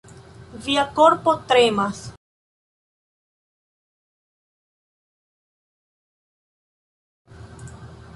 Via 0.67 0.83
korpo 0.99 1.33
tremas. 1.51 1.99